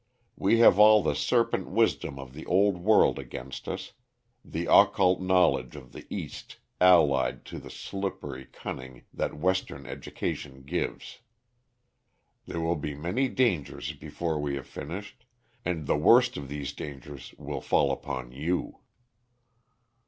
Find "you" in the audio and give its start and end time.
18.31-18.79